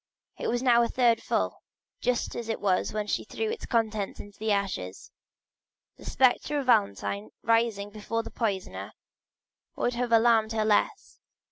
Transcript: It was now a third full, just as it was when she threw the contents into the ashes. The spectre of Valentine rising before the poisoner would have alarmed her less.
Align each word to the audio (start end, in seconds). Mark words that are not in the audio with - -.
It 0.39 0.47
was 0.47 0.63
now 0.63 0.81
a 0.81 0.87
third 0.87 1.21
full, 1.21 1.61
just 1.99 2.35
as 2.35 2.49
it 2.49 2.59
was 2.59 2.91
when 2.91 3.05
she 3.05 3.23
threw 3.23 3.55
the 3.55 3.67
contents 3.67 4.19
into 4.19 4.39
the 4.39 4.51
ashes. 4.51 5.11
The 5.97 6.05
spectre 6.05 6.57
of 6.57 6.65
Valentine 6.65 7.29
rising 7.43 7.91
before 7.91 8.23
the 8.23 8.31
poisoner 8.31 8.93
would 9.75 9.93
have 9.93 10.11
alarmed 10.11 10.53
her 10.53 10.65
less. 10.65 11.19